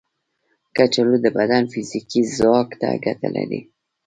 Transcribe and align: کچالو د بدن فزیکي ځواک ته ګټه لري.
کچالو 0.75 1.15
د 1.23 1.27
بدن 1.37 1.63
فزیکي 1.73 2.21
ځواک 2.35 2.69
ته 2.81 2.87
ګټه 3.05 3.29
لري. 3.37 3.61